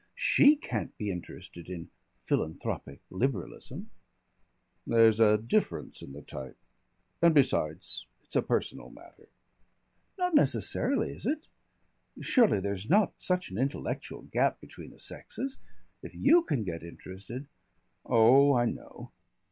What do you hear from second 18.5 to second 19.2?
I know."